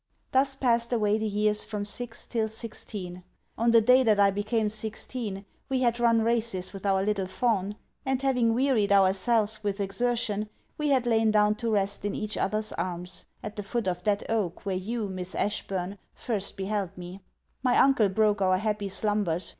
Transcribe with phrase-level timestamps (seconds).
[0.31, 3.21] Thus passed away the years from six till sixteen.
[3.55, 7.75] On the day that I became sixteen, we had run races with our little fawn;
[8.03, 12.73] and, having wearied ourselves with exertion, we had lain down to rest in each other's
[12.73, 17.21] arms, at the foot of that oak where you, Miss Ashburn, first beheld me.
[17.61, 19.49] My uncle broke our happy slumbers.